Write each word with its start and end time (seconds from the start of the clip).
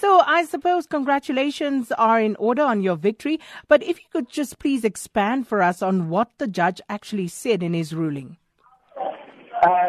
So 0.00 0.22
I 0.24 0.44
suppose 0.44 0.86
congratulations 0.86 1.90
are 1.90 2.20
in 2.20 2.36
order 2.36 2.62
on 2.62 2.82
your 2.82 2.94
victory, 2.94 3.40
but 3.66 3.82
if 3.82 3.98
you 3.98 4.04
could 4.12 4.28
just 4.28 4.60
please 4.60 4.84
expand 4.84 5.48
for 5.48 5.60
us 5.60 5.82
on 5.82 6.08
what 6.08 6.30
the 6.38 6.46
judge 6.46 6.80
actually 6.88 7.26
said 7.26 7.64
in 7.64 7.74
his 7.74 7.92
ruling. 7.92 8.36
Uh, 9.60 9.88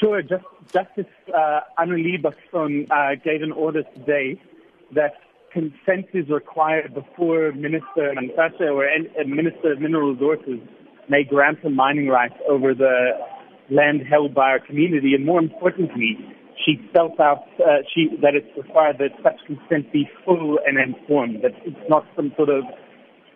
sure. 0.00 0.22
Just, 0.22 0.44
Justice 0.72 1.12
uh, 1.36 1.60
Basson 1.78 2.90
uh, 2.90 3.14
gave 3.22 3.42
an 3.42 3.52
order 3.52 3.82
today 3.94 4.40
that 4.94 5.16
consent 5.52 6.06
is 6.14 6.30
required 6.30 6.94
before 6.94 7.52
Minister 7.52 8.14
Mantashe 8.16 8.62
or 8.62 8.86
uh, 8.86 9.24
Minister 9.26 9.72
of 9.72 9.82
Mineral 9.82 10.14
Resources 10.14 10.60
may 11.10 11.24
grant 11.24 11.58
a 11.62 11.68
mining 11.68 12.08
right 12.08 12.32
over 12.48 12.72
the 12.72 13.10
land 13.70 14.00
held 14.08 14.34
by 14.34 14.48
our 14.48 14.60
community, 14.60 15.12
and 15.12 15.26
more 15.26 15.40
importantly, 15.40 16.16
she 16.64 16.76
spelt 16.90 17.18
out 17.20 17.44
uh, 17.60 17.82
she, 17.92 18.08
that 18.22 18.34
it's 18.34 18.48
required 18.56 18.96
that 18.98 19.12
such 19.22 19.40
consent 19.46 19.92
be 19.92 20.08
full 20.24 20.58
and 20.66 20.78
informed, 20.78 21.42
that 21.42 21.52
it's 21.64 21.88
not 21.88 22.04
some 22.14 22.32
sort 22.36 22.48
of 22.48 22.64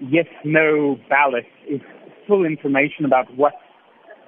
yes-no 0.00 0.96
ballot. 1.08 1.46
It's 1.64 1.84
full 2.26 2.44
information 2.44 3.04
about 3.04 3.34
what 3.36 3.54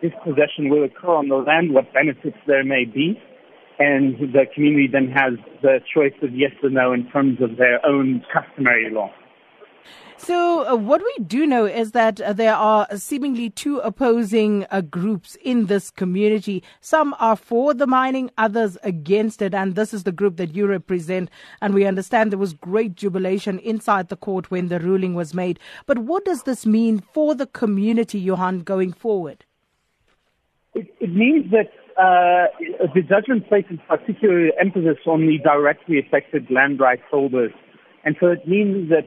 dispossession 0.00 0.68
will 0.68 0.84
occur 0.84 1.14
on 1.14 1.28
the 1.28 1.36
land, 1.36 1.72
what 1.72 1.92
benefits 1.92 2.36
there 2.46 2.64
may 2.64 2.84
be, 2.84 3.20
and 3.78 4.16
the 4.32 4.44
community 4.54 4.88
then 4.90 5.08
has 5.08 5.34
the 5.62 5.80
choice 5.92 6.14
of 6.22 6.34
yes 6.34 6.52
or 6.62 6.70
no 6.70 6.92
in 6.92 7.08
terms 7.10 7.40
of 7.42 7.56
their 7.56 7.84
own 7.84 8.22
customary 8.32 8.90
law. 8.90 9.10
So, 10.18 10.66
uh, 10.66 10.76
what 10.76 11.02
we 11.02 11.24
do 11.24 11.46
know 11.46 11.66
is 11.66 11.92
that 11.92 12.20
uh, 12.20 12.32
there 12.32 12.54
are 12.54 12.88
seemingly 12.96 13.50
two 13.50 13.78
opposing 13.78 14.66
uh, 14.70 14.80
groups 14.80 15.36
in 15.42 15.66
this 15.66 15.90
community. 15.90 16.62
Some 16.80 17.14
are 17.20 17.36
for 17.36 17.74
the 17.74 17.86
mining, 17.86 18.30
others 18.38 18.78
against 18.82 19.42
it. 19.42 19.54
And 19.54 19.74
this 19.74 19.92
is 19.92 20.04
the 20.04 20.12
group 20.12 20.36
that 20.38 20.54
you 20.54 20.66
represent. 20.66 21.30
And 21.60 21.74
we 21.74 21.84
understand 21.84 22.32
there 22.32 22.38
was 22.38 22.54
great 22.54 22.94
jubilation 22.94 23.58
inside 23.58 24.08
the 24.08 24.16
court 24.16 24.50
when 24.50 24.68
the 24.68 24.80
ruling 24.80 25.14
was 25.14 25.34
made. 25.34 25.60
But 25.84 25.98
what 25.98 26.24
does 26.24 26.44
this 26.44 26.64
mean 26.64 27.02
for 27.12 27.34
the 27.34 27.46
community, 27.46 28.18
Johan, 28.18 28.60
going 28.60 28.92
forward? 28.92 29.44
It, 30.74 30.88
it 30.98 31.14
means 31.14 31.50
that 31.50 31.70
uh, 31.98 32.48
the 32.94 33.02
judgment 33.02 33.48
places 33.48 33.78
particular 33.86 34.50
emphasis 34.58 34.98
on 35.06 35.26
the 35.26 35.38
directly 35.44 35.98
affected 35.98 36.50
land 36.50 36.80
rights 36.80 37.02
holders. 37.10 37.52
And 38.04 38.16
so 38.18 38.28
it 38.28 38.46
means 38.48 38.88
that 38.90 39.06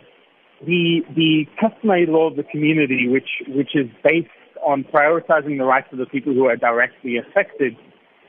the 0.65 1.01
the 1.15 1.45
customary 1.59 2.05
law 2.07 2.27
of 2.27 2.35
the 2.35 2.43
community, 2.43 3.07
which 3.07 3.29
which 3.47 3.75
is 3.75 3.87
based 4.03 4.29
on 4.65 4.83
prioritizing 4.83 5.57
the 5.57 5.63
rights 5.63 5.87
of 5.91 5.99
the 5.99 6.05
people 6.05 6.33
who 6.33 6.45
are 6.45 6.57
directly 6.57 7.17
affected, 7.17 7.75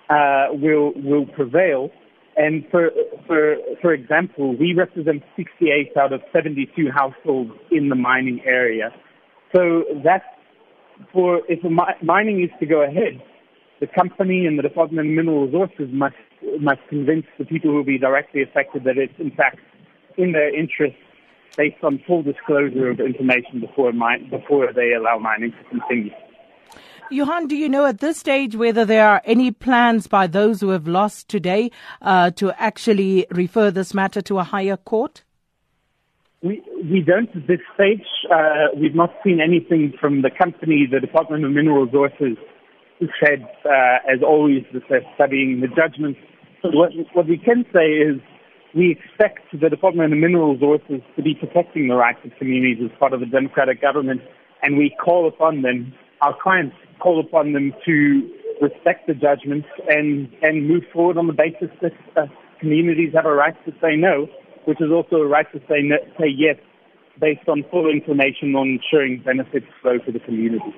uh, 0.08 0.48
will 0.50 0.92
will 0.96 1.26
prevail. 1.26 1.90
And 2.36 2.64
for 2.70 2.90
for 3.26 3.56
for 3.82 3.92
example, 3.92 4.56
we 4.56 4.74
represent 4.74 5.22
68 5.36 5.96
out 5.96 6.12
of 6.12 6.20
72 6.32 6.90
households 6.94 7.50
in 7.70 7.88
the 7.88 7.96
mining 7.96 8.40
area. 8.46 8.90
So 9.54 9.84
that's 10.04 10.24
for 11.12 11.42
if 11.48 11.62
mi- 11.64 11.98
mining 12.02 12.42
is 12.42 12.50
to 12.60 12.66
go 12.66 12.82
ahead, 12.82 13.20
the 13.80 13.88
company 13.88 14.46
and 14.46 14.58
the 14.58 14.62
Department 14.62 15.08
of 15.08 15.14
Mineral 15.14 15.46
Resources 15.46 15.88
must 15.92 16.14
must 16.60 16.80
convince 16.88 17.26
the 17.38 17.44
people 17.44 17.70
who 17.70 17.76
will 17.76 17.84
be 17.84 17.98
directly 17.98 18.42
affected 18.42 18.84
that 18.84 18.96
it's 18.96 19.18
in 19.18 19.32
fact 19.32 19.58
in 20.16 20.32
their 20.32 20.54
interest 20.56 20.96
based 21.56 21.82
on 21.82 22.02
full 22.06 22.22
disclosure 22.22 22.90
of 22.90 23.00
information 23.00 23.60
before, 23.60 23.92
mine, 23.92 24.28
before 24.30 24.72
they 24.72 24.92
allow 24.92 25.18
mining 25.18 25.52
to 25.52 25.78
continue. 25.78 26.12
Johan, 27.10 27.48
do 27.48 27.56
you 27.56 27.68
know 27.68 27.86
at 27.86 27.98
this 27.98 28.18
stage 28.18 28.54
whether 28.54 28.84
there 28.84 29.08
are 29.08 29.20
any 29.24 29.50
plans 29.50 30.06
by 30.06 30.28
those 30.28 30.60
who 30.60 30.68
have 30.68 30.86
lost 30.86 31.28
today 31.28 31.72
uh, 32.02 32.30
to 32.32 32.52
actually 32.60 33.26
refer 33.32 33.72
this 33.72 33.92
matter 33.92 34.22
to 34.22 34.38
a 34.38 34.44
higher 34.44 34.76
court? 34.76 35.24
We, 36.42 36.62
we 36.84 37.00
don't 37.00 37.28
at 37.34 37.48
this 37.48 37.58
stage. 37.74 38.06
Uh, 38.32 38.68
we've 38.76 38.94
not 38.94 39.12
seen 39.24 39.40
anything 39.40 39.92
from 40.00 40.22
the 40.22 40.30
company, 40.30 40.86
the 40.90 41.00
Department 41.00 41.44
of 41.44 41.50
Mineral 41.50 41.84
Resources, 41.84 42.38
who 43.00 43.08
said, 43.22 43.42
uh, 43.64 43.98
as 44.08 44.22
always, 44.22 44.64
that 44.72 44.82
they're 44.88 45.04
studying 45.16 45.60
the 45.60 45.68
judgment. 45.68 46.16
So 46.62 46.68
what, 46.72 46.92
what 47.12 47.26
we 47.26 47.38
can 47.38 47.64
say 47.72 47.88
is 47.88 48.20
we 48.74 48.92
expect 48.92 49.40
the 49.52 49.68
Department 49.68 50.12
of 50.12 50.18
Mineral 50.18 50.54
Resources 50.54 51.02
to 51.16 51.22
be 51.22 51.34
protecting 51.34 51.88
the 51.88 51.94
rights 51.94 52.20
of 52.24 52.30
communities 52.38 52.78
as 52.84 52.98
part 52.98 53.12
of 53.12 53.22
a 53.22 53.26
democratic 53.26 53.80
government, 53.80 54.20
and 54.62 54.76
we 54.76 54.94
call 55.02 55.26
upon 55.26 55.62
them, 55.62 55.92
our 56.20 56.36
clients 56.40 56.76
call 57.00 57.20
upon 57.20 57.52
them 57.52 57.72
to 57.84 58.30
respect 58.60 59.06
the 59.06 59.14
judgments 59.14 59.66
and, 59.88 60.28
and 60.42 60.68
move 60.68 60.82
forward 60.92 61.16
on 61.16 61.26
the 61.26 61.32
basis 61.32 61.70
that 61.82 61.92
uh, 62.16 62.26
communities 62.60 63.12
have 63.14 63.24
a 63.26 63.32
right 63.32 63.54
to 63.64 63.72
say 63.80 63.96
no, 63.96 64.26
which 64.66 64.80
is 64.80 64.90
also 64.92 65.16
a 65.16 65.26
right 65.26 65.50
to 65.52 65.58
say, 65.60 65.80
no, 65.82 65.96
say 66.18 66.28
yes 66.28 66.56
based 67.20 67.48
on 67.48 67.64
full 67.70 67.90
information 67.90 68.54
on 68.54 68.80
ensuring 68.80 69.22
benefits 69.24 69.66
flow 69.82 69.98
to 69.98 70.12
the 70.12 70.20
community. 70.20 70.74